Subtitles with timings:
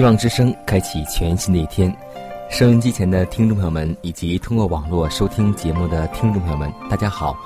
[0.00, 1.94] 希望之声开启全新的一天，
[2.48, 7.36] 收音机前的听众朋友们，以及通过网络收听节目的听众朋友们，大家好，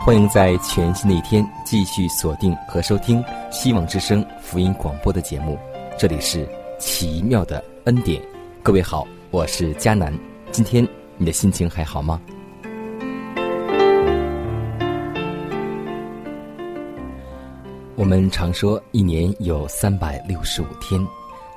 [0.00, 5.58] 欢迎在全新的一天继续锁定和收听希望之声福音广播的节目。
[5.98, 6.48] 这里是
[6.78, 8.22] 奇妙的恩典，
[8.62, 10.10] 各位好，我是佳楠。
[10.50, 12.18] 今天你的心情还好吗？
[17.96, 21.06] 我们常说一年有三百六十五天。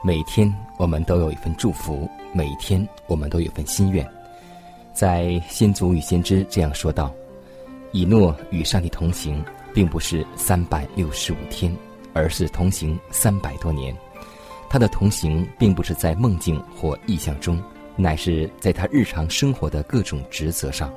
[0.03, 4.03] 每天我们都有一份祝福，每一天我们都有份心愿。
[4.91, 7.13] 在《先祖与先知》这样说道
[7.93, 9.45] ：“以诺与上帝同行，
[9.75, 11.71] 并不是三百六十五天，
[12.13, 13.95] 而是同行三百多年。
[14.71, 17.61] 他的同行并不是在梦境或意象中，
[17.95, 20.91] 乃是在他日常生活的各种职责上。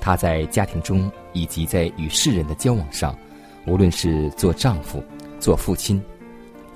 [0.00, 3.16] 他在家庭中以及在与世人的交往上，
[3.64, 5.00] 无论是做丈夫、
[5.38, 6.02] 做父亲、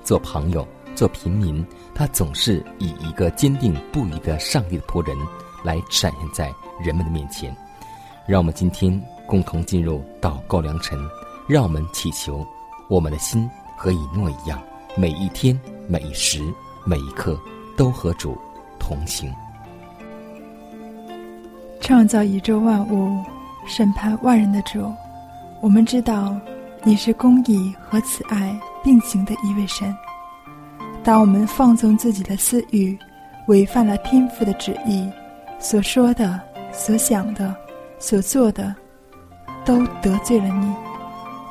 [0.05, 0.65] 做朋友。”
[0.99, 1.65] 做平民，
[1.95, 5.17] 他总是以一个坚定不移的上帝的仆人
[5.63, 7.55] 来展现在人们的面前。
[8.27, 10.99] 让我们今天共同进入祷告良辰，
[11.47, 12.45] 让我们祈求
[12.89, 14.61] 我们的心和以诺一样，
[14.97, 16.43] 每一天、每一时、
[16.83, 17.39] 每一刻
[17.77, 18.37] 都和主
[18.77, 19.33] 同行。
[21.79, 23.23] 创造宇宙万物、
[23.65, 24.93] 审判万人的主，
[25.61, 26.35] 我们知道
[26.83, 29.95] 你是公义和慈爱并行的一位神。
[31.03, 32.97] 当我们放纵自己的私欲，
[33.47, 35.09] 违反了天父的旨意，
[35.57, 36.39] 所说的、
[36.71, 37.55] 所想的、
[37.97, 38.75] 所做的，
[39.65, 40.71] 都得罪了你。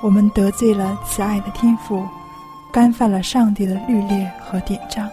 [0.01, 2.07] 我们得罪了慈爱的天父，
[2.73, 5.09] 干犯了上帝的律例和典章。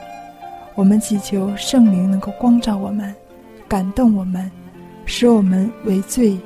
[0.75, 3.15] 我们祈求圣灵能够光照我们，
[3.67, 4.51] 感动我们，
[5.05, 6.37] 使我们为罪、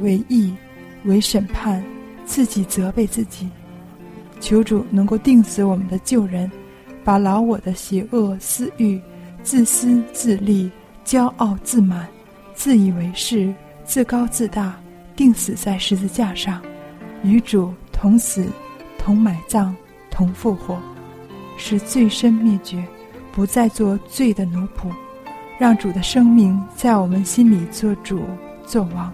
[0.00, 0.54] 为义、
[1.04, 1.82] 为审判，
[2.24, 3.48] 自己责备自己。
[4.38, 6.48] 求主能够定死我们的旧人。
[7.04, 9.00] 把老我的邪恶私欲、
[9.42, 10.70] 自私自利、
[11.04, 12.06] 骄傲自满、
[12.54, 13.54] 自以为是、
[13.84, 14.78] 自高自大，
[15.16, 16.60] 钉死在十字架上，
[17.22, 18.46] 与主同死、
[18.98, 19.74] 同埋葬、
[20.10, 20.78] 同复活，
[21.56, 22.84] 使罪身灭绝，
[23.32, 24.90] 不再做罪的奴仆，
[25.58, 28.20] 让主的生命在我们心里做主
[28.66, 29.12] 做王。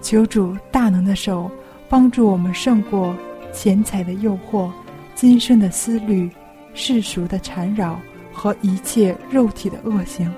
[0.00, 1.50] 求主大能的手
[1.88, 3.14] 帮助我们胜过
[3.52, 4.70] 钱财的诱惑、
[5.14, 6.30] 今生的思虑。
[6.78, 8.00] 世俗的缠绕
[8.32, 10.32] 和一切肉体的恶行，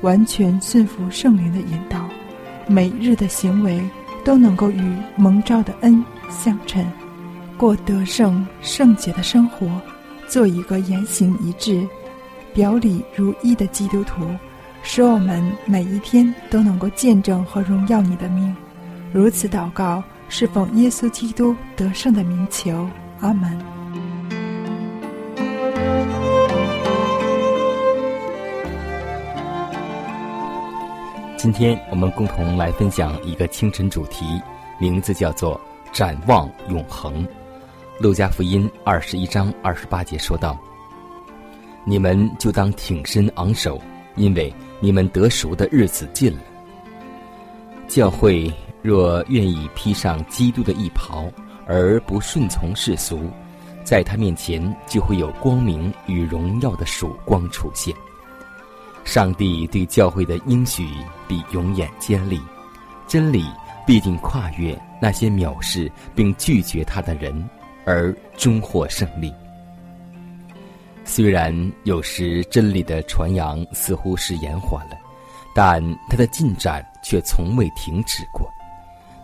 [0.00, 2.08] 完全顺服圣灵的引导，
[2.66, 3.78] 每日的行为
[4.24, 6.82] 都能够与蒙召的恩相称，
[7.58, 9.70] 过得胜圣洁的生活，
[10.26, 11.86] 做一个言行一致、
[12.54, 14.26] 表里如一的基督徒，
[14.82, 18.56] 使我们每一天都能够见证和荣耀你的名。
[19.12, 22.88] 如此祷告，是奉耶稣基督得胜的名求。
[23.20, 23.81] 阿门。
[31.42, 34.40] 今天我们共同来分享一个清晨主题，
[34.78, 35.60] 名字叫做
[35.92, 37.26] “展望永恒”。
[37.98, 40.56] 路加福音二十一章二十八节说道
[41.84, 43.82] ：“你们就当挺身昂首，
[44.14, 46.42] 因为你们得赎的日子近了。
[47.88, 48.48] 教会
[48.80, 51.28] 若愿意披上基督的衣袍，
[51.66, 53.28] 而不顺从世俗，
[53.82, 57.92] 在他面前就会有光明与荣耀的曙光出现。”
[59.04, 60.86] 上帝对教会的应许
[61.32, 62.38] 必永远坚立，
[63.08, 63.42] 真理
[63.86, 67.48] 必定跨越那些藐视并拒绝他的人，
[67.86, 69.32] 而终获胜利。
[71.06, 74.96] 虽然有时真理的传扬似乎是延缓了，
[75.54, 78.46] 但它的进展却从未停止过。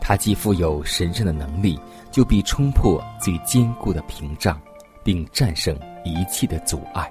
[0.01, 1.79] 它既富有神圣的能力，
[2.11, 4.59] 就必冲破最坚固的屏障，
[5.05, 7.07] 并战胜一切的阻碍。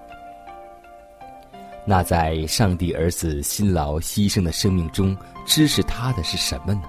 [1.90, 6.82] 那在上帝儿子辛劳牺牲的生命中，支持他的是什么呢？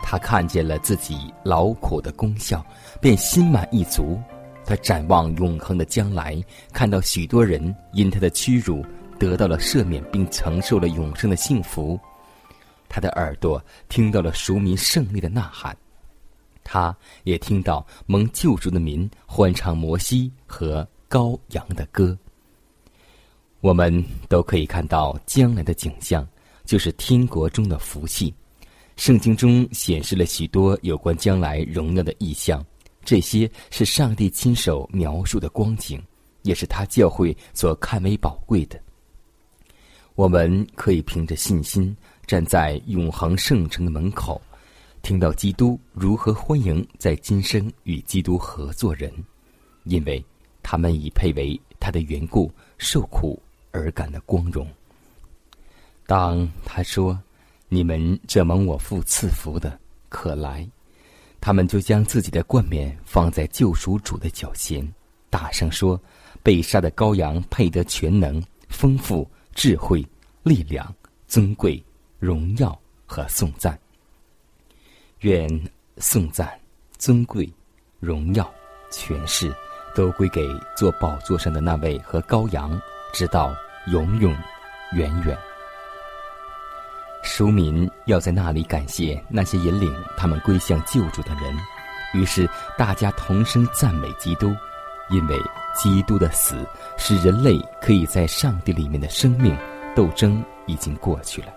[0.00, 2.64] 他看见了自己劳苦的功效，
[3.00, 4.20] 便心满意足。
[4.64, 6.40] 他展望永恒的将来，
[6.72, 8.86] 看到许多人因他的屈辱
[9.18, 11.98] 得到了赦免，并承受了永生的幸福。
[12.88, 15.76] 他的耳朵听到了赎民胜利的呐喊，
[16.62, 22.16] 他也听到蒙救赎的民欢唱摩西和羔羊的歌。
[23.60, 26.26] 我们都可以看到将来的景象，
[26.64, 28.32] 就是天国中的福气。
[28.96, 32.64] 圣经中显示了许多有关将来荣耀的意象。
[33.04, 36.02] 这些是上帝亲手描述的光景，
[36.42, 38.80] 也是他教会所看为宝贵的。
[40.14, 41.94] 我们可以凭着信心
[42.26, 44.40] 站在永恒圣城的门口，
[45.02, 49.12] 听到基督如何欢迎在今生与基督合作人，
[49.84, 50.22] 因为
[50.62, 54.66] 他们已配为他的缘故受苦而感的光荣。
[56.06, 57.18] 当他说
[57.68, 59.78] ：“你们这蒙我父赐福的，
[60.08, 60.68] 可来。”
[61.40, 64.86] 他们就将自己的冠冕放在救赎主的脚前，
[65.30, 65.98] 大声说
[66.42, 70.06] ：“被杀的羔羊配得全能、丰富、智慧、
[70.42, 70.94] 力量、
[71.26, 71.82] 尊贵、
[72.18, 73.78] 荣耀和颂赞。
[75.20, 75.48] 愿
[75.96, 76.58] 颂赞、
[76.98, 77.50] 尊贵、
[78.00, 78.52] 荣耀、
[78.90, 79.50] 权势
[79.94, 80.46] 都归给
[80.76, 82.78] 坐宝座上的那位和羔羊，
[83.12, 83.54] 直到
[83.86, 84.36] 永永
[84.92, 85.36] 远远。”
[87.22, 91.54] 书民要在那里感谢那些引领他们归向救主的人，
[92.14, 92.48] 于是
[92.78, 94.54] 大家同声赞美基督，
[95.10, 95.38] 因为
[95.74, 96.66] 基督的死
[96.96, 99.56] 使人类可以在上帝里面的生命
[99.94, 101.48] 斗争已经过去了，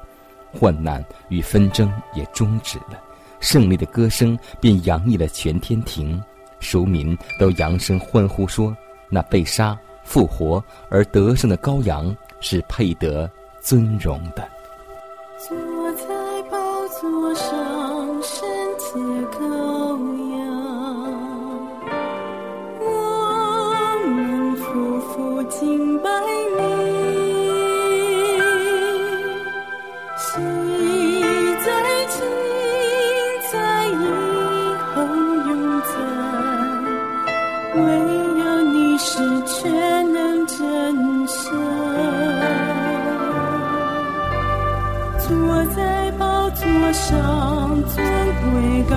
[0.52, 3.02] 患难与纷争也终止了，
[3.40, 6.22] 胜利的歌声便洋溢了全天庭，
[6.60, 8.76] 庶民都扬声欢呼说
[9.10, 13.30] ：“那被杀、复活而得胜的羔羊是配得
[13.62, 14.48] 尊荣的。”
[15.40, 17.73] 坐在宝座上，
[46.94, 48.96] 上，尊贵高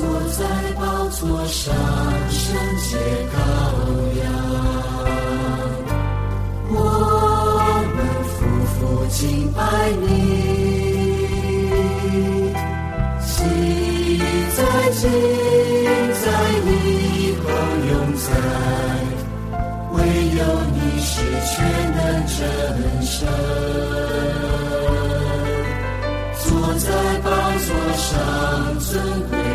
[0.00, 0.40] 坐在
[0.80, 0.80] 宝
[1.10, 1.74] 座上，
[2.30, 2.96] 圣洁
[3.30, 3.36] 高
[4.22, 4.24] 扬，
[6.70, 6.74] 我
[7.94, 8.78] 们夫妇
[9.10, 9.20] 敬
[9.52, 9.60] 拜
[10.00, 10.08] 你，
[13.20, 13.28] 心
[14.56, 14.58] 在，
[14.92, 15.00] 情
[16.22, 16.24] 在，
[16.64, 16.68] 你
[17.44, 17.46] 后
[17.90, 18.26] 永在，
[19.92, 19.96] 唯
[20.38, 20.40] 有
[20.72, 21.12] 你是
[21.44, 21.52] 全
[21.94, 22.40] 能真
[23.02, 23.28] 神，
[26.38, 26.88] 坐在
[27.22, 27.28] 宝
[27.66, 28.16] 座上，
[28.78, 28.88] 尊
[29.28, 29.49] 贵。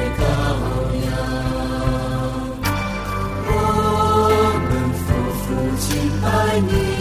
[6.25, 6.95] 之主。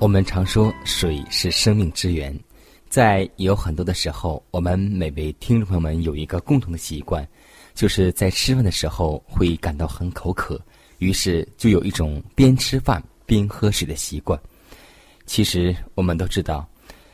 [0.00, 2.34] 我们常说水是生命之源，
[2.88, 7.28] 在有很多的时候，我们每位听众朋友们有一个共同的习惯，
[7.74, 10.58] 就是在吃饭的时候会感到很口渴，
[11.00, 14.40] 于是就有一种边吃饭边喝水的习惯。
[15.26, 16.66] 其实我们都知道，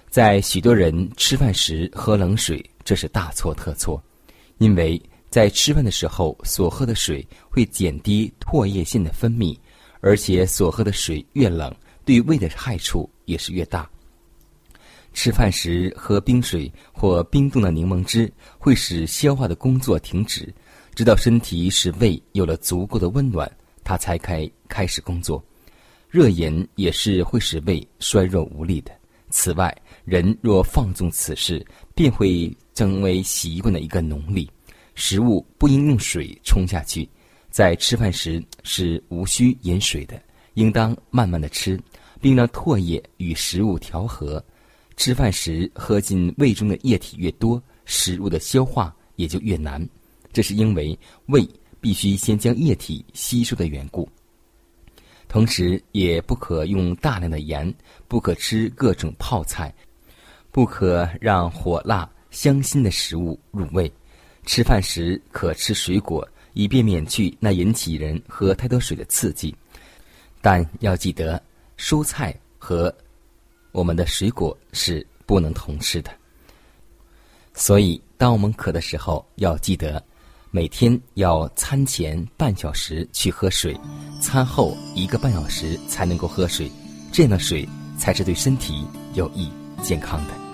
[0.09, 4.01] 在许多人吃饭时喝冷水，这是大错特错，
[4.59, 9.59] 因为在吃饭的时候所喝的水会减低唾液腺的分泌，
[10.01, 11.75] 而且所喝的水越冷，
[12.07, 13.87] 对胃的害处也是越大。
[15.13, 20.55] 吃饭时喝冰水或冰冻的柠檬汁，会使消化的工作停止，
[20.95, 23.51] 直到身体使胃有了足够的温暖，
[23.83, 25.43] 它才开开始工作。
[26.09, 28.93] 热饮也是会使胃衰弱无力的。
[29.31, 34.49] 此外，人若放纵此事，便会成为习惯的一个奴隶。
[34.95, 37.09] 食物不应用水冲下去，
[37.51, 40.19] 在吃饭时是无需饮水的，
[40.55, 41.79] 应当慢慢的吃，
[42.27, 44.45] 并让唾液与食物调和。
[44.97, 49.81] 吃饭时喝进胃中的液体越多食物的消化也就越难。
[50.33, 51.49] 这是因为胃
[51.81, 54.09] 必须先将液体吸收的缘故。
[55.29, 57.73] 同时也不可用大量的盐
[58.09, 59.73] 不可吃各种泡菜
[60.51, 63.89] 不可让火辣香辛的食物入胃。
[64.47, 69.55] 吃饭时可吃水果以便免去那引起人喝太多水的刺激。
[70.41, 71.41] 但要记得
[71.77, 72.95] 蔬菜和
[73.73, 76.11] 我们的水果是不能同吃的
[77.55, 80.03] 所以当我们渴的时候要记得
[80.51, 83.79] 每天要餐前半小时去喝水
[84.21, 86.71] 餐后一个半小时才能够喝水
[87.13, 87.69] 这样的水
[87.99, 89.51] 才是对身体有益
[89.83, 90.46] 健康的。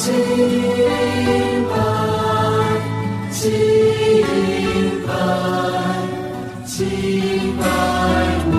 [0.00, 0.08] 敬
[1.68, 1.74] 拜，
[3.30, 3.52] 敬
[5.06, 5.12] 拜，
[6.64, 6.74] 敬
[7.58, 7.62] 拜
[8.46, 8.50] 我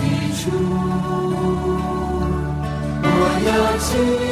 [0.00, 0.02] 的
[0.40, 0.44] 主，
[3.04, 3.06] 我
[3.46, 4.23] 要。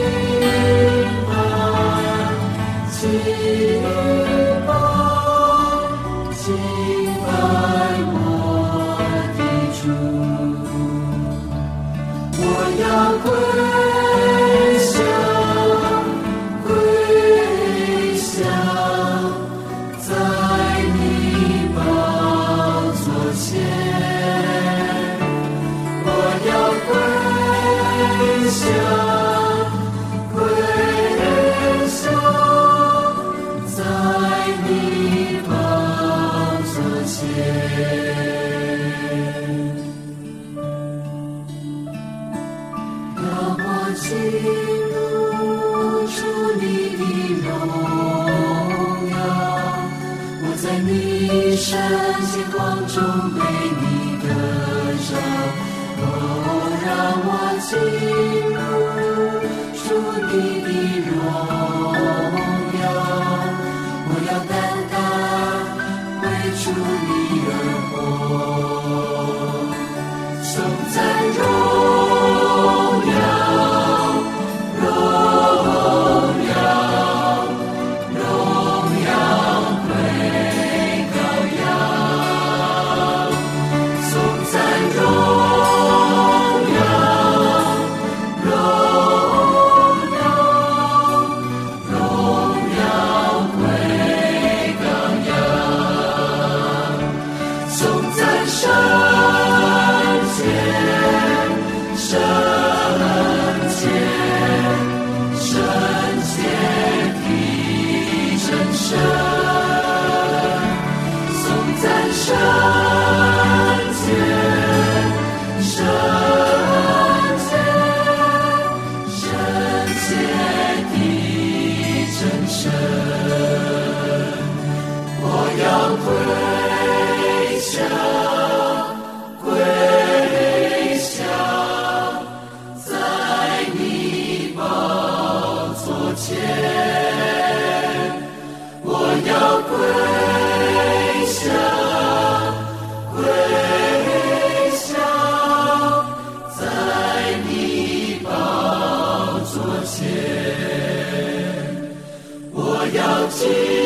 [153.43, 153.82] Спаси.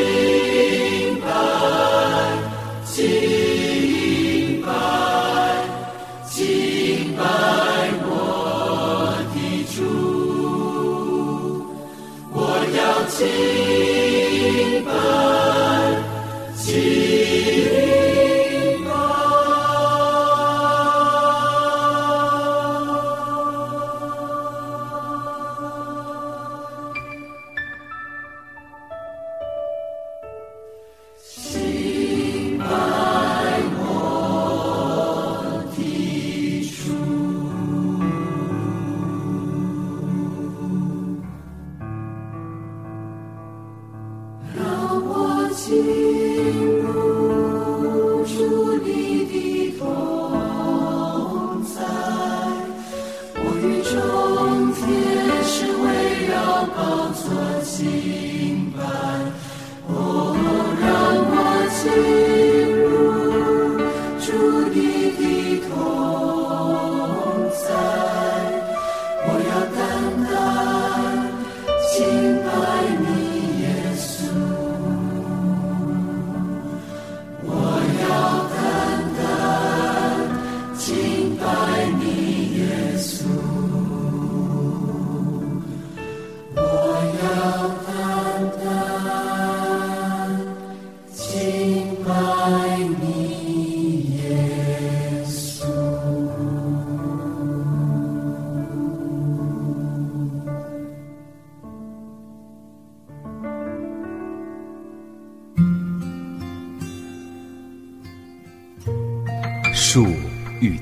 [45.66, 46.15] see.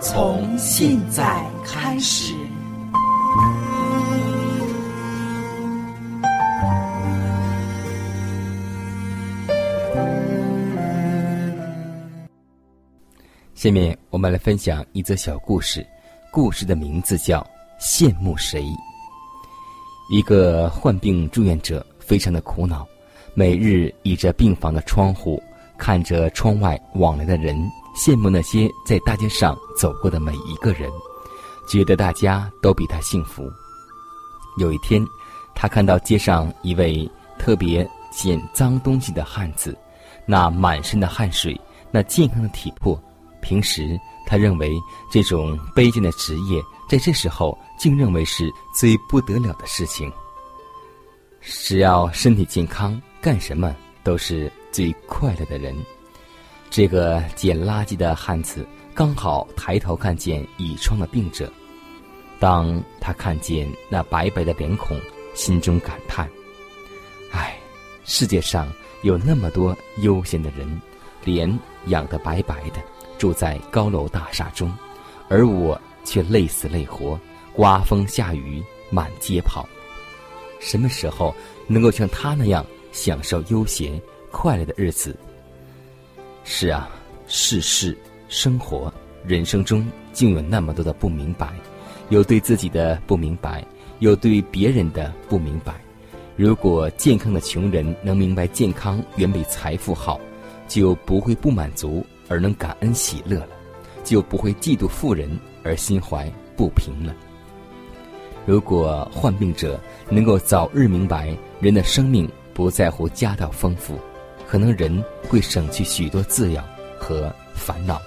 [0.00, 2.32] 从现在开始。
[13.54, 15.84] 下面我们来分享一则小故事，
[16.30, 17.40] 故事的名字叫
[17.82, 18.62] 《羡慕谁》。
[20.12, 22.86] 一个患病住院者非常的苦恼，
[23.34, 25.42] 每日倚着病房的窗户，
[25.76, 30.88] 看着窗外往来的人，羡慕那些在大街上走过的每一个人，
[31.66, 33.50] 觉得大家都比他幸福。
[34.56, 35.04] 有一天，
[35.52, 39.76] 他看到街上一位特别捡脏东西的汉子，
[40.26, 42.96] 那满身的汗水，那健康的体魄。
[43.42, 44.72] 平时他认为
[45.10, 50.10] 这种卑贱的职业，在这时候竟认为是最不得了的事情。
[51.40, 55.76] 只要身体健康，干什么都是最快乐的人。
[56.70, 61.50] 这个捡垃圾的汉子刚好抬头看见倚窗的病者，
[62.38, 64.98] 当他看见那白白的脸孔，
[65.34, 66.28] 心中感叹
[67.32, 67.56] ：“唉，
[68.04, 68.70] 世界上
[69.02, 70.80] 有那么多悠闲的人，
[71.24, 72.80] 脸养得白白的。”
[73.18, 74.72] 住在高楼大厦中，
[75.28, 77.18] 而我却累死累活，
[77.52, 79.68] 刮风下雨满街跑。
[80.60, 81.34] 什么时候
[81.66, 84.00] 能够像他那样享受悠闲
[84.30, 85.18] 快乐的日子？
[86.50, 86.88] 是啊，
[87.26, 87.96] 世事
[88.30, 91.52] 生活人生中竟有那么多的不明白，
[92.08, 93.62] 有对自己的不明白，
[93.98, 95.74] 有对别人的不明白。
[96.36, 100.18] 如果健康的穷人能明白健康远比财富好，
[100.66, 102.04] 就不会不满足。
[102.30, 103.48] 而能感恩喜乐了，
[104.04, 107.14] 就不会嫉妒富人而心怀不平了。
[108.44, 109.80] 如果患病者
[110.10, 113.98] 能够早日明白人的生命不在乎家道丰富，
[114.48, 116.64] 可能人会省去许多滋养
[116.98, 118.00] 和烦恼，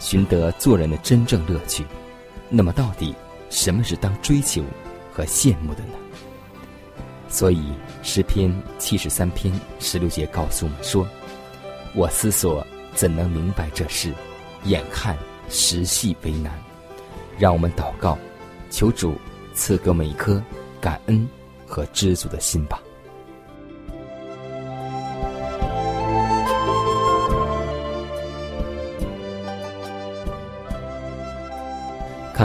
[0.00, 1.86] 寻得做人的真正乐趣。
[2.48, 3.14] 那么，到底
[3.48, 4.62] 什么是当追求
[5.12, 5.94] 和羡慕的呢？
[7.28, 11.08] 所以，诗篇七十三篇十六节告诉我们说
[11.94, 14.14] ：“我思索。”怎能明白这事？
[14.66, 16.52] 眼看时系为难，
[17.36, 18.16] 让我们祷告，
[18.70, 19.16] 求主
[19.52, 20.40] 赐给我们一颗
[20.80, 21.28] 感恩
[21.66, 22.80] 和知足的心吧。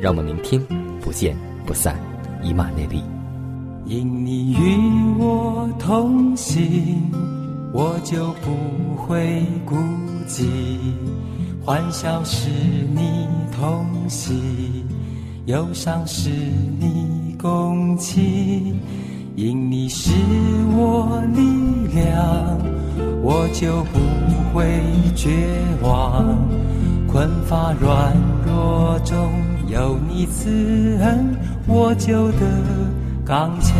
[0.00, 0.58] 让我们明天
[1.02, 1.36] 不见
[1.66, 1.94] 不散，
[2.42, 3.02] 以马内利。
[3.84, 7.12] 因你与我同行。
[7.72, 9.76] 我就不会孤
[10.26, 10.44] 寂，
[11.64, 12.48] 欢笑是
[12.92, 14.84] 你同喜，
[15.46, 18.80] 忧伤是你共情。
[19.36, 20.10] 因你是
[20.72, 22.58] 我力量，
[23.22, 24.00] 我就不
[24.52, 24.66] 会
[25.14, 25.30] 绝
[25.82, 26.36] 望。
[27.06, 29.16] 困乏软弱中
[29.70, 32.40] 有你慈恩，我就得。
[33.24, 33.76] 刚强，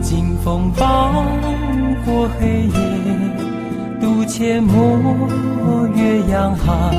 [0.00, 1.24] 劲风暴
[2.06, 2.78] 过黑夜，
[4.00, 6.94] 渡阡陌越洋海，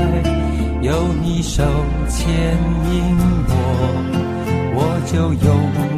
[0.81, 0.91] 有
[1.23, 1.63] 你手
[2.09, 2.27] 牵
[2.91, 3.15] 引
[3.47, 3.53] 我，
[4.75, 5.47] 我就勇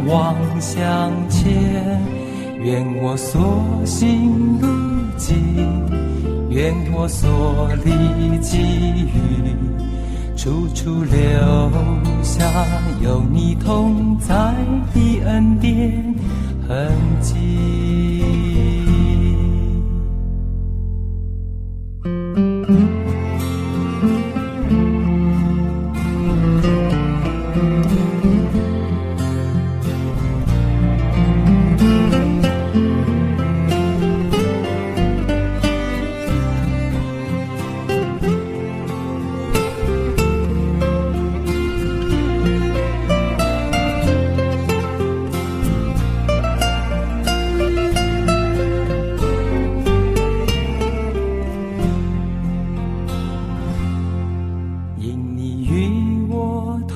[0.08, 2.00] 往向前。
[2.62, 4.68] 愿我所行路
[5.18, 5.36] 径，
[6.50, 9.56] 愿我所历际遇。
[10.48, 11.70] 处处留
[12.24, 12.42] 下
[13.04, 14.34] 有你同在
[14.94, 16.16] 的恩典
[16.66, 18.47] 痕迹。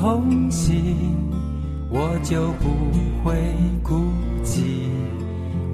[0.01, 0.73] 同行，
[1.91, 2.69] 我就不
[3.23, 3.35] 会
[3.83, 4.01] 孤
[4.43, 4.63] 寂；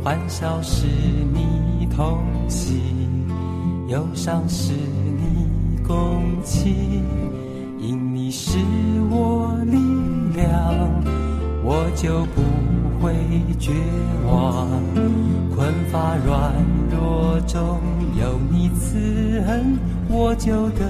[0.04, 0.86] 欢笑是
[1.32, 2.78] 你同行，
[3.88, 5.48] 忧伤是你
[5.82, 7.06] 共情，
[7.80, 8.58] 因你是
[9.10, 9.78] 我力
[10.36, 10.52] 量，
[11.64, 12.42] 我就不
[13.02, 13.14] 会
[13.58, 13.72] 绝
[14.30, 14.68] 望。
[15.56, 16.52] 困乏软
[16.92, 17.80] 弱中
[18.20, 20.86] 有你慈恩，我就得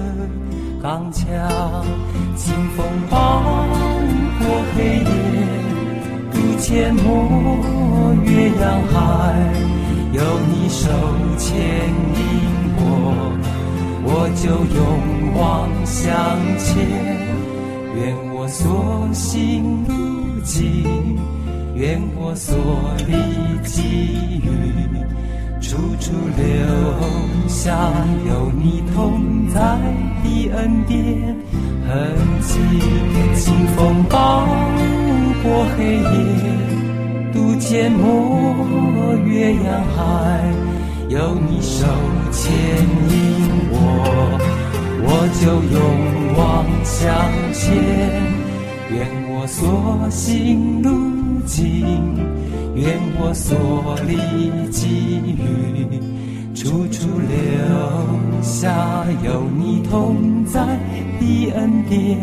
[0.82, 1.86] 刚强。
[2.38, 3.42] 清风暴
[4.38, 5.04] 过黑夜，
[6.32, 7.06] 渡阡陌。
[8.24, 8.96] 越洋海，
[10.12, 10.88] 有你手
[11.36, 11.48] 牵
[12.14, 12.22] 引
[12.78, 12.82] 我，
[14.04, 14.44] 我就
[14.76, 14.78] 勇
[15.34, 16.06] 往向
[16.58, 16.66] 前。
[17.96, 18.00] 愿
[18.32, 19.92] 我所行路
[20.44, 21.18] 径，
[21.74, 22.54] 愿我所
[23.08, 23.12] 历
[23.66, 24.46] 际遇，
[25.60, 26.46] 处处留
[27.48, 27.66] 下
[28.28, 29.58] 有你同在
[30.22, 31.36] 的恩典
[31.88, 32.58] 痕迹。
[33.34, 34.46] 清风抱
[35.42, 36.04] 过黑夜。
[37.32, 39.64] 渡阡陌越洋
[39.96, 40.52] 海，
[41.08, 41.86] 有你手
[42.30, 42.52] 牵
[43.10, 43.14] 引
[43.70, 43.76] 我，
[45.02, 45.08] 我
[45.40, 45.42] 就
[45.74, 45.76] 勇
[46.36, 46.94] 往向
[47.52, 47.66] 前。
[48.90, 48.96] 愿
[49.30, 50.88] 我所行路
[51.46, 52.16] 径，
[52.74, 54.16] 愿我所历
[54.70, 56.00] 际遇，
[56.58, 60.60] 处处留下有你同在
[61.20, 62.18] 的恩典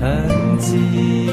[0.00, 1.30] 痕迹。